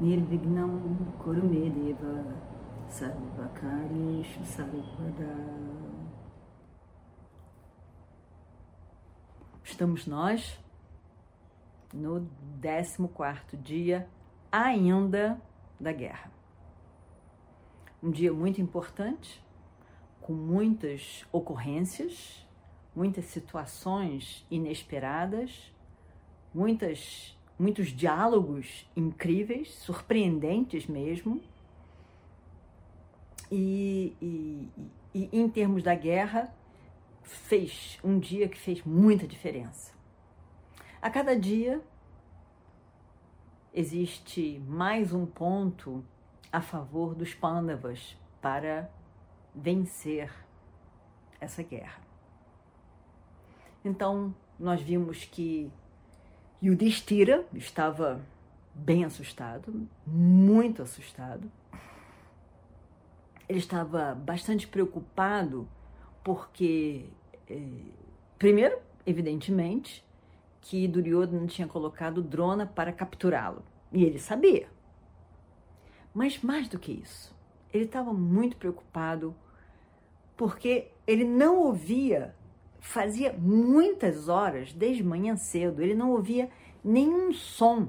[0.00, 2.24] Nirvignam Kurumedeva
[2.88, 5.78] Sarvakarishu Sarvada
[9.64, 10.58] Estamos nós
[11.92, 12.26] no
[12.58, 14.08] 14 dia
[14.50, 15.40] ainda
[15.78, 16.32] da guerra.
[18.02, 19.44] Um dia muito importante,
[20.20, 22.46] com muitas ocorrências,
[22.94, 25.72] muitas situações inesperadas,
[26.52, 31.42] muitas, muitos diálogos incríveis, surpreendentes mesmo.
[33.50, 34.68] E, e,
[35.14, 36.54] e em termos da guerra,
[37.22, 39.92] fez um dia que fez muita diferença.
[41.00, 41.82] A cada dia
[43.72, 46.04] existe mais um ponto
[46.50, 48.90] a favor dos Pandavas para
[49.54, 50.32] vencer
[51.40, 52.02] essa guerra.
[53.84, 55.70] Então, nós vimos que
[56.62, 58.20] Yudhishthira estava
[58.74, 61.50] bem assustado, muito assustado.
[63.48, 65.68] Ele estava bastante preocupado
[66.22, 67.06] porque,
[67.48, 67.92] eh,
[68.38, 70.04] primeiro, evidentemente,
[70.60, 73.62] que Duryodhana tinha colocado Drona para capturá-lo.
[73.92, 74.68] E ele sabia.
[76.12, 77.34] Mas mais do que isso,
[77.72, 79.34] ele estava muito preocupado
[80.36, 82.34] porque ele não ouvia,
[82.80, 86.50] fazia muitas horas, desde manhã cedo, ele não ouvia
[86.82, 87.88] nenhum som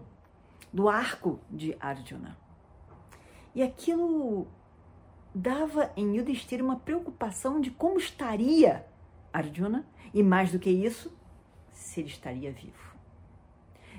[0.74, 2.38] do arco de Arjuna.
[3.54, 4.48] E aquilo
[5.34, 8.86] dava em Yudhishthira uma preocupação de como estaria
[9.32, 11.16] Arjuna e mais do que isso,
[11.72, 12.96] se ele estaria vivo.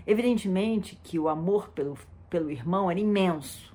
[0.06, 1.96] Evidentemente que o amor pelo,
[2.28, 3.74] pelo irmão era imenso,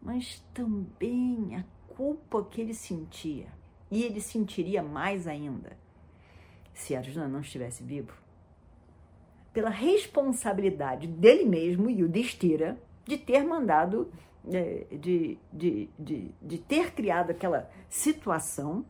[0.00, 1.64] mas também a
[1.94, 3.48] culpa que ele sentia,
[3.90, 5.76] e ele sentiria mais ainda
[6.76, 8.12] se Arjuna não estivesse vivo,
[9.52, 14.12] pela responsabilidade dele mesmo e o Destira de ter mandado,
[14.52, 18.84] é, de, de, de, de ter criado aquela situação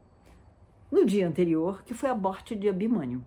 [0.91, 3.23] no dia anterior, que foi a morte de Abhimanyu.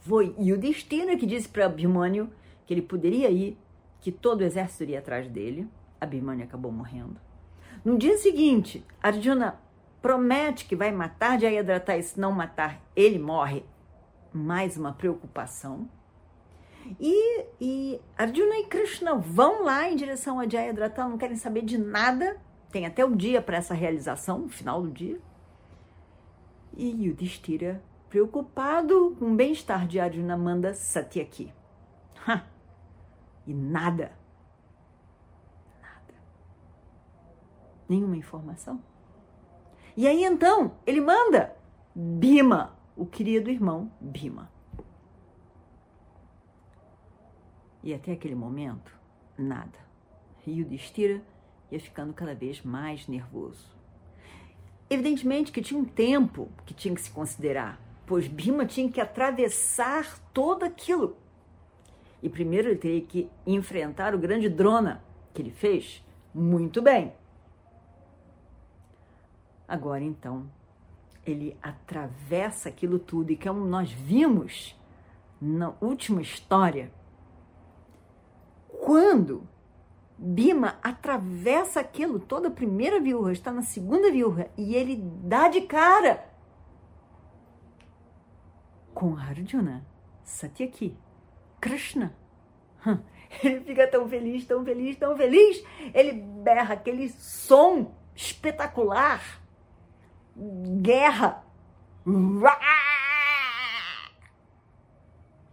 [0.00, 2.28] Foi Yudhishthira que disse para Abhimanyu
[2.66, 3.56] que ele poderia ir,
[4.00, 5.68] que todo o exército iria atrás dele.
[6.00, 7.16] Abhimanyu acabou morrendo.
[7.84, 9.60] No dia seguinte, Arjuna
[10.06, 13.64] promete que vai matar Jayadratha e se não matar, ele morre.
[14.32, 15.90] Mais uma preocupação.
[17.00, 21.76] E, e Arjuna e Krishna vão lá em direção a Jayadratha, não querem saber de
[21.76, 22.40] nada.
[22.70, 25.20] Tem até o dia para essa realização, o final do dia.
[26.76, 31.52] E Yudhishthira, preocupado com o bem-estar de Arjuna, manda Satyaki.
[32.28, 32.46] Ha!
[33.44, 34.12] E nada.
[35.82, 36.14] Nada.
[37.88, 38.80] Nenhuma informação.
[39.96, 41.56] E aí então, ele manda
[41.94, 44.50] Bima, o querido irmão Bima.
[47.82, 48.92] E até aquele momento,
[49.38, 49.86] nada.
[50.46, 51.22] Yudhishthira
[51.70, 53.74] ia ficando cada vez mais nervoso.
[54.88, 60.18] Evidentemente que tinha um tempo que tinha que se considerar, pois Bima tinha que atravessar
[60.32, 61.16] todo aquilo.
[62.22, 65.02] E primeiro ele teria que enfrentar o grande Drona,
[65.34, 67.12] que ele fez muito bem.
[69.68, 70.48] Agora então,
[71.24, 74.78] ele atravessa aquilo tudo e como nós vimos
[75.40, 76.92] na última história,
[78.68, 79.46] quando
[80.18, 85.62] Bima atravessa aquilo, toda a primeira viúva está na segunda viúva e ele dá de
[85.62, 86.24] cara
[88.94, 89.84] com Arjuna,
[90.24, 90.96] Satyaki,
[91.60, 92.14] Krishna.
[93.42, 95.62] Ele fica tão feliz, tão feliz, tão feliz.
[95.92, 99.42] Ele berra aquele som espetacular.
[100.82, 101.44] Guerra.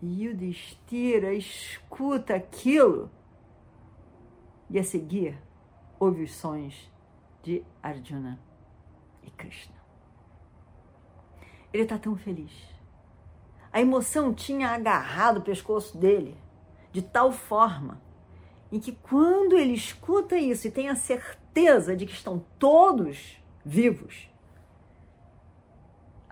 [0.02, 3.10] E o Destira escuta aquilo
[4.70, 5.42] e a seguir
[6.00, 6.92] ouve os sons
[7.42, 8.40] de Arjuna
[9.22, 9.76] e Krishna.
[11.72, 12.52] Ele está tão feliz.
[13.72, 16.38] A emoção tinha agarrado o pescoço dele
[16.92, 18.02] de tal forma
[18.72, 24.30] em que quando ele escuta isso e tem a certeza de que estão todos vivos,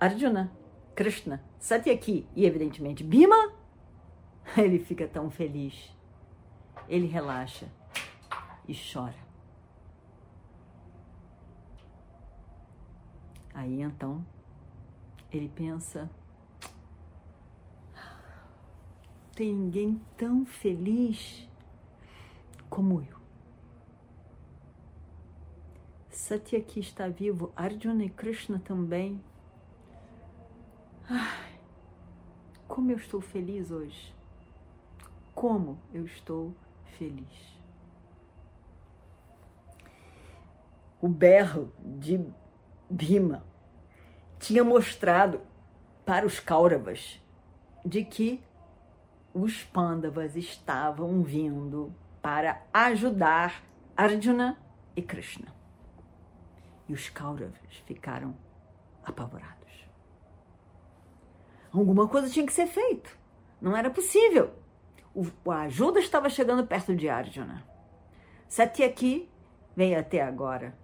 [0.02, 0.50] Arjuna,
[0.96, 3.54] Krishna, Satyaki e evidentemente Bhima,
[4.58, 5.96] ele fica tão feliz.
[6.88, 7.68] Ele relaxa
[8.66, 9.14] e chora.
[13.54, 14.26] Aí então
[15.30, 16.10] ele pensa:
[19.36, 21.48] tem ninguém tão feliz
[22.68, 23.22] como eu.
[26.10, 29.22] Satya aqui está vivo, Arjuna e Krishna também.
[31.08, 31.58] Ai,
[32.68, 34.14] como eu estou feliz hoje.
[35.34, 36.54] Como eu estou
[36.98, 37.52] feliz.
[41.00, 42.24] O berro de
[42.88, 43.44] Bhima
[44.38, 45.40] tinha mostrado
[46.04, 47.20] para os Kauravas
[47.84, 48.42] de que
[49.34, 53.62] os Pandavas estavam vindo para ajudar
[53.96, 54.58] Arjuna
[54.94, 55.52] e Krishna.
[56.88, 58.36] E os Kauravas ficaram
[59.04, 59.61] apavorados.
[61.72, 63.10] Alguma coisa tinha que ser feita.
[63.60, 64.52] Não era possível.
[65.14, 67.64] O, a ajuda estava chegando perto de Arjuna.
[68.48, 69.30] Satyaki
[69.74, 70.76] veio até agora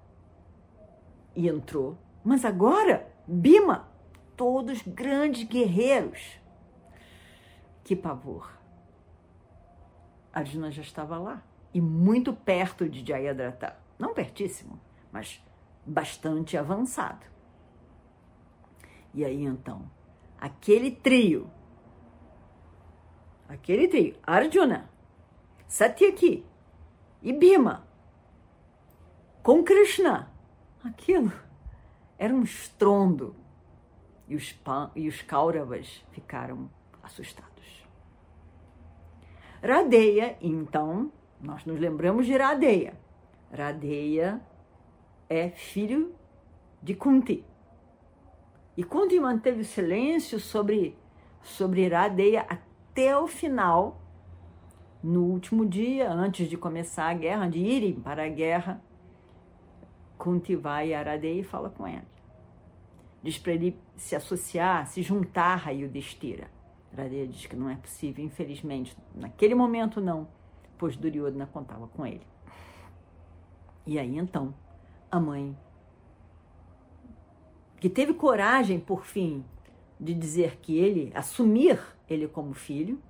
[1.37, 1.99] e entrou.
[2.25, 3.89] Mas agora, Bima,
[4.37, 6.41] todos grandes guerreiros.
[7.85, 8.59] Que pavor.
[10.33, 11.43] Arjuna já estava lá
[11.75, 13.77] e muito perto de Jayadratha.
[13.99, 14.81] Não pertíssimo,
[15.13, 15.43] mas
[15.85, 17.27] bastante avançado.
[19.13, 19.91] E aí então,
[20.41, 21.51] aquele trio,
[23.49, 24.91] aquele trio, Arjuna,
[25.67, 26.45] Satyaki
[27.23, 27.87] e Bhima,
[29.43, 30.33] com Krishna,
[30.85, 31.33] aquilo
[32.19, 33.37] era um estrondo.
[34.27, 34.55] E os,
[34.95, 36.69] e os Kauravas ficaram
[37.03, 37.49] assustados.
[39.63, 42.95] Radeia, então, nós nos lembramos de Radeia.
[43.51, 44.41] Radeia
[45.31, 46.15] é filho
[46.83, 47.45] de Kunti.
[48.79, 50.97] E Kunti manteve silêncio sobre,
[51.43, 54.01] sobre Radeia até o final,
[55.03, 58.81] no último dia, antes de começar a guerra, de irem para a guerra.
[60.17, 62.07] Kunti vai a Radeia e fala com ele.
[63.21, 66.49] Diz para ele se associar, se juntar a Yudhishthira.
[66.97, 68.97] Radeya diz que não é possível, infelizmente.
[69.13, 70.29] Naquele momento não,
[70.79, 72.25] pois Duryodhana contava com ele.
[73.85, 74.55] E aí então,
[75.11, 75.59] a mãe,
[77.81, 79.45] que teve coragem, por fim,
[79.99, 83.01] de dizer que ele, assumir ele como filho,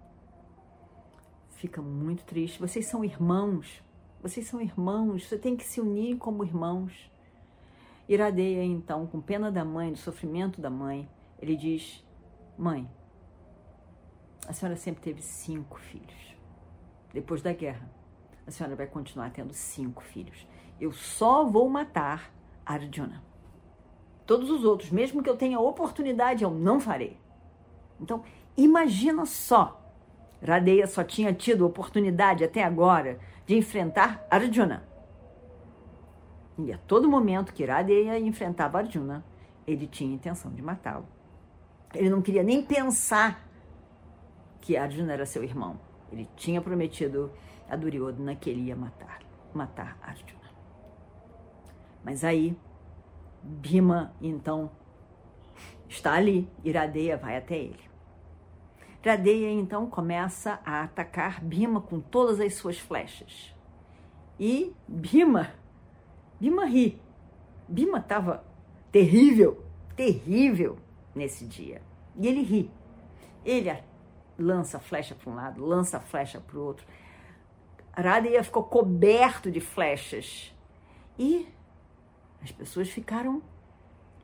[1.56, 2.61] fica muito triste.
[2.61, 3.82] Vocês são irmãos,
[4.23, 7.11] vocês são irmãos, você tem que se unir como irmãos.
[8.09, 12.05] Iradeia, então, com pena da mãe, do sofrimento da mãe, ele diz:
[12.56, 12.88] Mãe,
[14.47, 16.37] a senhora sempre teve cinco filhos.
[17.12, 17.91] Depois da guerra,
[18.47, 20.47] a senhora vai continuar tendo cinco filhos.
[20.81, 22.32] Eu só vou matar
[22.64, 23.23] Arjuna.
[24.28, 27.19] Todos os outros, mesmo que eu tenha oportunidade, eu não farei.
[27.98, 28.22] Então,
[28.58, 29.82] imagina só.
[30.46, 34.86] Radeya só tinha tido oportunidade até agora de enfrentar Arjuna.
[36.58, 39.25] E a todo momento que Radeya enfrentava Arjuna,
[39.66, 41.06] ele tinha intenção de matá-lo.
[41.94, 43.48] Ele não queria nem pensar
[44.60, 45.80] que Arjuna era seu irmão.
[46.12, 47.32] Ele tinha prometido
[47.66, 49.20] a Duryodhana que ele ia matar,
[49.54, 50.52] matar Arjuna.
[52.04, 52.54] Mas aí,
[53.43, 54.70] Bhima, então,
[55.88, 57.88] está ali, Iradeya vai até ele.
[59.02, 63.55] Iradeya, então, começa a atacar Bhima com todas as suas flechas.
[64.38, 65.52] E Bhima,
[66.40, 67.00] Bhima ri.
[67.68, 68.45] Bhima estava
[68.92, 69.64] terrível,
[69.97, 70.78] terrível
[71.14, 71.83] nesse dia.
[72.16, 72.71] E ele ri.
[73.45, 73.71] Ele
[74.38, 76.87] lança flecha para um lado, lança flecha para o outro.
[77.92, 80.54] Radeya ficou coberto de flechas.
[81.18, 81.49] E
[82.42, 83.42] as pessoas ficaram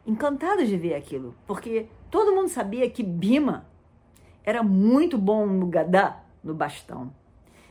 [0.06, 3.66] encantadas de ver aquilo, porque todo mundo sabia que Bima
[4.44, 7.12] era muito bom no gadá, no bastão.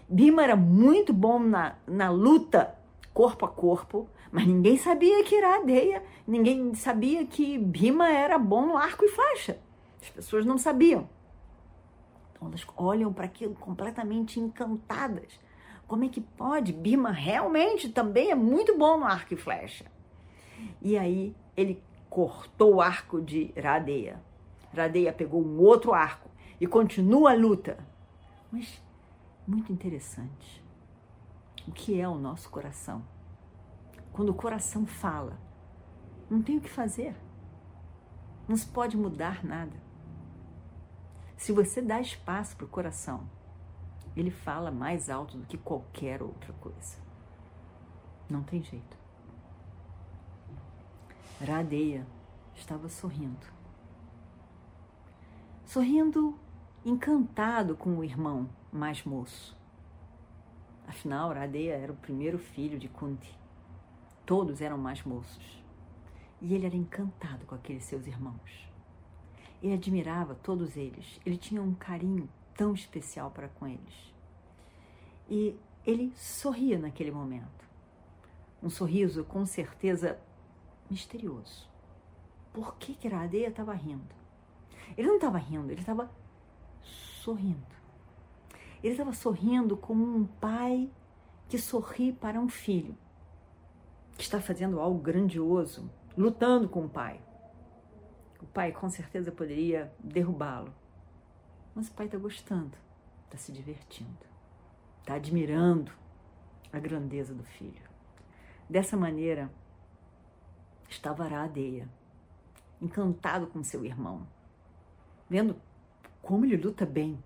[0.10, 2.76] Bima era muito bom na, na luta
[3.14, 8.78] corpo a corpo, mas ninguém sabia que Iradeia, ninguém sabia que Bima era bom no
[8.78, 9.60] arco e flecha.
[10.02, 11.08] As pessoas não sabiam.
[12.32, 15.40] Então elas olham para aquilo completamente encantadas.
[15.88, 16.74] Como é que pode?
[16.74, 19.86] Bima realmente também é muito bom no arco e flecha.
[20.82, 24.22] E aí ele cortou o arco de Radeia.
[24.76, 26.30] Radeia pegou um outro arco
[26.60, 27.78] e continua a luta.
[28.52, 28.82] Mas
[29.48, 30.64] muito interessante.
[31.68, 33.04] O que é o nosso coração?
[34.12, 35.40] Quando o coração fala,
[36.30, 37.16] não tem o que fazer.
[38.48, 39.82] Não se pode mudar nada.
[41.38, 43.28] Se você dá espaço para o coração,
[44.16, 46.98] ele fala mais alto do que qualquer outra coisa.
[48.30, 49.03] Não tem jeito.
[51.44, 52.08] Radeia
[52.56, 53.46] estava sorrindo.
[55.66, 56.40] Sorrindo
[56.86, 59.54] encantado com o irmão mais moço.
[60.88, 63.38] Afinal, Radeya era o primeiro filho de Kunti.
[64.26, 65.62] Todos eram mais moços.
[66.42, 68.70] E ele era encantado com aqueles seus irmãos.
[69.62, 71.20] Ele admirava todos eles.
[71.26, 74.14] Ele tinha um carinho tão especial para com eles.
[75.30, 77.68] E ele sorria naquele momento.
[78.62, 80.18] Um sorriso com certeza
[80.94, 81.68] misterioso.
[82.54, 84.16] Por que, que Radeya estava rindo?
[84.96, 86.10] Ele não estava rindo, ele estava
[86.82, 87.74] sorrindo.
[88.84, 90.90] Ele estava sorrindo como um pai
[91.50, 92.96] que sorri para um filho
[94.16, 97.20] que está fazendo algo grandioso, lutando com o pai.
[98.42, 100.72] O pai com certeza poderia derrubá-lo,
[101.74, 102.78] mas o pai está gostando,
[103.26, 104.26] está se divertindo,
[105.00, 105.92] está admirando
[106.72, 107.82] a grandeza do filho.
[108.70, 109.52] Dessa maneira,
[111.04, 111.90] estava Aradeia,
[112.82, 114.26] encantado com seu irmão,
[115.30, 115.62] vendo
[116.22, 117.22] como ele luta bem,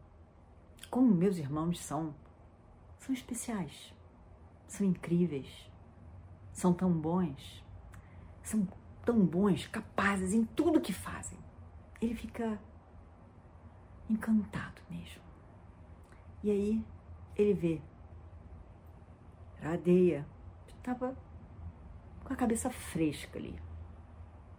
[0.89, 2.15] como meus irmãos são,
[2.98, 3.93] são especiais,
[4.67, 5.69] são incríveis,
[6.51, 7.63] são tão bons,
[8.41, 8.67] são
[9.05, 11.38] tão bons, capazes em tudo que fazem.
[12.01, 12.60] Ele fica
[14.10, 15.22] encantado mesmo.
[16.43, 16.86] E aí
[17.36, 17.81] ele vê
[19.62, 20.25] Radeia
[20.67, 21.15] estava
[22.24, 23.66] com a cabeça fresca ali.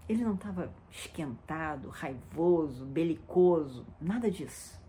[0.09, 4.81] Ele não estava esquentado, raivoso, belicoso, nada disso.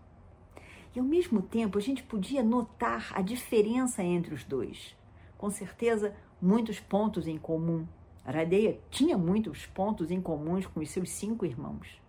[0.95, 4.95] E ao mesmo tempo a gente podia notar a diferença entre os dois.
[5.37, 7.85] Com certeza, muitos pontos em comum.
[8.25, 12.01] Radeia tinha muitos pontos em comuns com os seus cinco irmãos.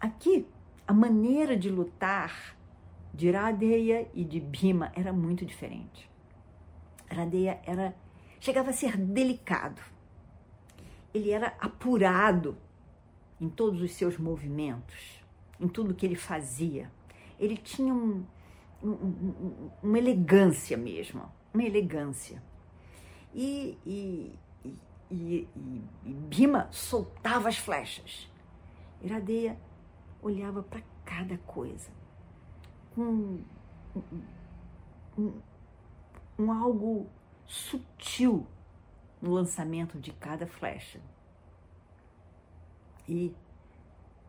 [0.00, 0.46] Aqui,
[0.86, 2.56] a maneira de lutar
[3.12, 6.10] de Radeia e de Bhima era muito diferente.
[7.10, 7.94] Radeia era
[8.40, 9.80] chegava a ser delicado.
[11.14, 12.58] Ele era apurado
[13.40, 15.22] em todos os seus movimentos,
[15.60, 16.90] em tudo que ele fazia.
[17.38, 18.26] Ele tinha um,
[18.82, 22.42] um, um, uma elegância mesmo, uma elegância.
[23.32, 24.38] E, e,
[25.10, 25.48] e,
[26.04, 28.30] e, Bima soltava as flechas.
[29.00, 29.58] Iradeia
[30.22, 31.90] olhava para cada coisa
[32.94, 33.40] com
[35.18, 35.32] um,
[36.38, 37.08] um algo
[37.44, 38.46] sutil
[39.24, 41.00] no lançamento de cada flecha.
[43.08, 43.34] E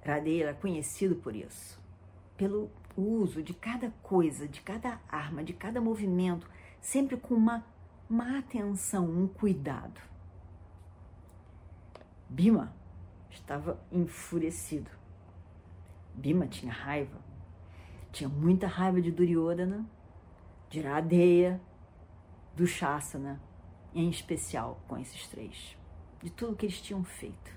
[0.05, 1.77] Radeia era conhecido por isso,
[2.37, 6.49] pelo uso de cada coisa, de cada arma, de cada movimento,
[6.79, 7.65] sempre com uma,
[8.09, 9.99] uma atenção, um cuidado.
[12.29, 12.73] Bima
[13.29, 14.89] estava enfurecido.
[16.13, 17.19] Bima tinha raiva.
[18.13, 19.85] Tinha muita raiva de Duryodhana,
[20.69, 21.59] de Radeya,
[22.55, 23.41] do Shasana,
[23.95, 25.77] em especial com esses três,
[26.21, 27.51] de tudo que eles tinham feito.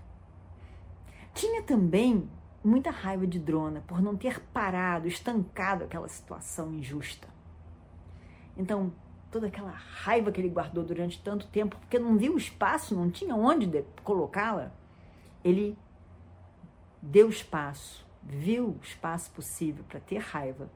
[1.35, 2.31] Tinha também
[2.65, 7.29] muita raiva de Drona por não ter parado, estancado aquela situação injusta.
[8.57, 8.93] Então,
[9.31, 13.35] toda aquela raiva que ele guardou durante tanto tempo, porque não viu espaço, não tinha
[13.35, 14.73] onde colocá-la,
[15.45, 15.77] ele
[17.03, 20.71] deu espaço, viu o espaço possível para ter raiva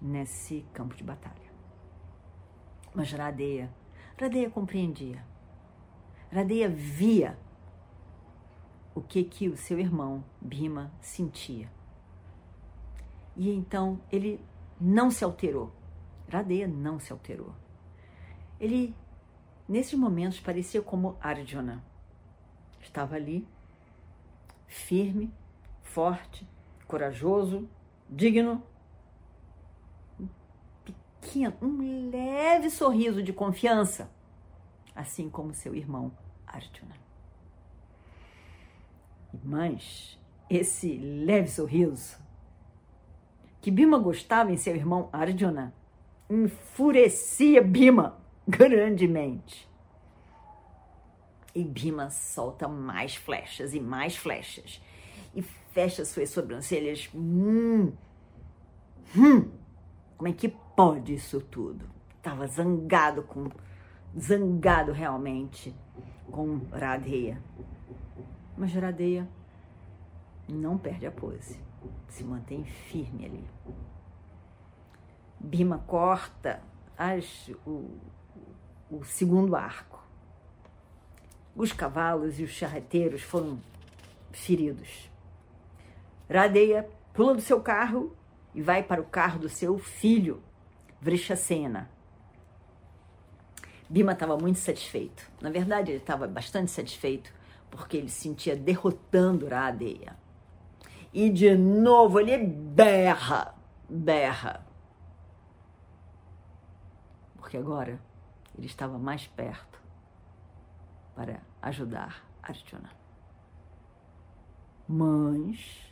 [0.00, 1.48] nesse campo de batalha.
[2.94, 3.70] Mas Radeia,
[4.20, 5.24] Radeia compreendia.
[6.32, 7.38] Radeia via
[8.92, 11.70] o que que o seu irmão Bima sentia.
[13.36, 14.40] E então ele
[14.80, 15.72] não se alterou.
[16.28, 17.54] Radeia não se alterou.
[18.58, 18.92] Ele,
[19.68, 21.84] nesses momentos, parecia como Arjuna.
[22.80, 23.46] Estava ali,
[24.66, 25.32] firme,
[25.80, 26.44] forte,
[26.88, 27.68] corajoso,
[28.10, 28.62] digno,
[31.60, 34.10] um leve sorriso de confiança,
[34.94, 36.12] assim como seu irmão
[36.46, 36.96] Arjuna.
[39.44, 40.18] Mas
[40.48, 42.16] esse leve sorriso
[43.60, 45.74] que Bima gostava em seu irmão Arjuna
[46.30, 49.68] enfurecia Bima grandemente.
[51.54, 54.80] E Bima solta mais flechas e mais flechas
[55.34, 57.08] e fecha suas sobrancelhas.
[57.14, 57.92] Hum,
[59.16, 59.50] hum,
[60.18, 61.88] como é que pode isso tudo?
[62.16, 63.48] Estava zangado com,
[64.18, 65.72] zangado realmente
[66.28, 67.40] com Radeia.
[68.56, 69.28] Mas Radeia
[70.48, 71.60] não perde a pose,
[72.08, 73.44] se mantém firme ali.
[75.38, 76.60] Bima corta
[76.96, 77.96] as, o,
[78.90, 80.04] o segundo arco.
[81.54, 83.60] Os cavalos e os charreteiros foram
[84.32, 85.08] feridos.
[86.28, 88.16] Radeia pula do seu carro
[88.54, 90.42] e vai para o carro do seu filho,
[91.00, 91.90] Vrishacena.
[93.88, 95.30] Bima estava muito satisfeito.
[95.40, 97.32] Na verdade, ele estava bastante satisfeito
[97.70, 100.16] porque ele se sentia derrotando Radeia.
[101.12, 103.54] E de novo ele berra,
[103.88, 104.66] berra.
[107.36, 107.98] porque agora
[108.58, 109.80] ele estava mais perto
[111.14, 112.90] para ajudar Arjuna.
[114.86, 115.90] Mas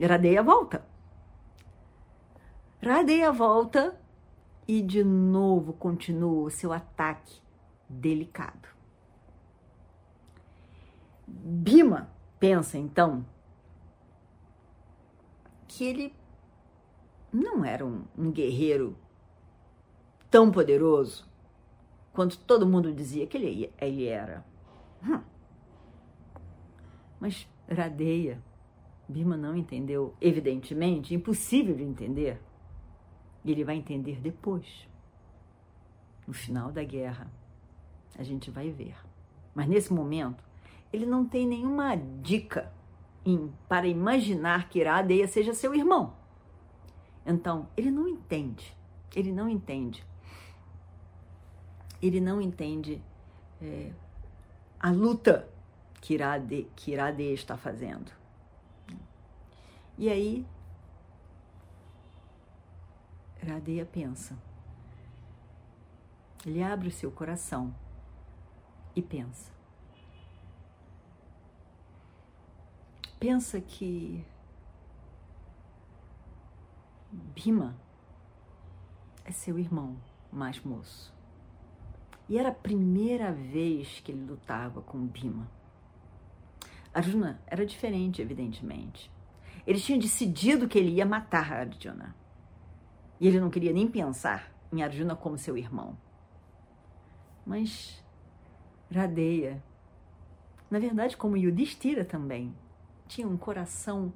[0.00, 0.84] Radeya volta.
[2.86, 3.98] Radeya volta
[4.68, 7.40] e de novo continua o seu ataque
[7.88, 8.68] delicado.
[11.26, 13.26] Bima pensa então
[15.66, 16.14] que ele
[17.32, 18.96] não era um, um guerreiro
[20.30, 21.28] tão poderoso
[22.12, 24.46] quanto todo mundo dizia que ele, ele era.
[25.02, 25.20] Hum.
[27.18, 28.40] Mas Radeia,
[29.08, 32.45] Bima não entendeu, evidentemente, impossível de entender.
[33.46, 34.86] E ele vai entender depois.
[36.26, 37.30] No final da guerra,
[38.18, 38.96] a gente vai ver.
[39.54, 40.44] Mas nesse momento,
[40.92, 42.72] ele não tem nenhuma dica
[43.24, 46.14] em, para imaginar que Iradeia seja seu irmão.
[47.24, 48.76] Então, ele não entende.
[49.14, 50.04] Ele não entende.
[52.02, 53.00] Ele não entende
[53.62, 53.92] é,
[54.80, 55.48] a luta
[56.00, 58.10] que Iradeia, está fazendo.
[59.96, 60.44] E aí,
[63.46, 64.36] Iradeia pensa.
[66.44, 67.74] Ele abre o seu coração
[68.94, 69.52] e pensa.
[73.20, 74.24] Pensa que
[77.10, 77.76] Bima
[79.24, 79.96] é seu irmão
[80.30, 81.14] mais moço.
[82.28, 85.48] E era a primeira vez que ele lutava com Bima.
[86.92, 89.10] Arjuna era diferente, evidentemente.
[89.66, 92.14] Ele tinha decidido que ele ia matar Arjuna.
[93.20, 95.96] E ele não queria nem pensar em Arjuna como seu irmão.
[97.44, 98.02] Mas
[98.92, 99.62] Radeya,
[100.70, 102.54] na verdade, como Yudhishthira também,
[103.06, 104.12] tinha um coração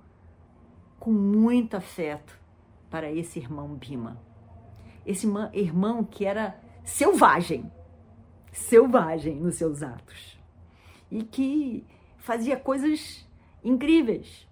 [0.98, 2.38] com muito afeto
[2.90, 4.20] para esse irmão Bima.
[5.06, 7.70] Esse irmão que era selvagem,
[8.52, 10.38] selvagem nos seus atos
[11.10, 11.86] e que
[12.18, 13.26] fazia coisas
[13.64, 14.46] incríveis,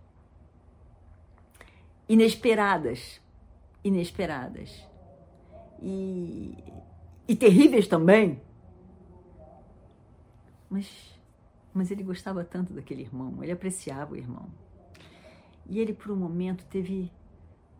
[2.09, 3.21] inesperadas,
[3.83, 4.87] inesperadas
[5.81, 6.57] e,
[7.27, 8.41] e terríveis também.
[10.69, 11.19] Mas,
[11.73, 14.49] mas ele gostava tanto daquele irmão, ele apreciava o irmão.
[15.67, 17.11] E ele, por um momento, teve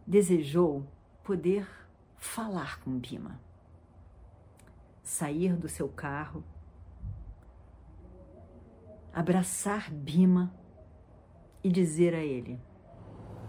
[0.07, 0.87] desejou
[1.23, 1.69] poder
[2.17, 3.39] falar com Bima,
[5.03, 6.43] sair do seu carro,
[9.13, 10.55] abraçar Bima
[11.63, 12.59] e dizer a ele.